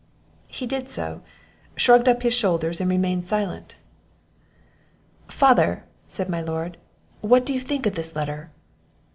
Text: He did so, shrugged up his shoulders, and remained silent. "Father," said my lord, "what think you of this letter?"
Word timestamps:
He 0.47 0.65
did 0.65 0.89
so, 0.89 1.21
shrugged 1.75 2.09
up 2.09 2.23
his 2.23 2.33
shoulders, 2.33 2.81
and 2.81 2.89
remained 2.89 3.23
silent. 3.23 3.75
"Father," 5.27 5.83
said 6.07 6.27
my 6.27 6.41
lord, 6.41 6.77
"what 7.19 7.45
think 7.47 7.85
you 7.85 7.89
of 7.91 7.93
this 7.95 8.15
letter?" 8.15 8.49